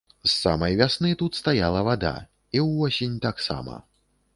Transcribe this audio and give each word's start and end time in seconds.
З 0.25 0.29
самай 0.35 0.77
вясны 0.79 1.11
тут 1.21 1.37
стаяла 1.41 1.85
вада, 1.91 2.17
і 2.59 2.67
ўвосень 2.67 3.25
таксама. 3.31 3.83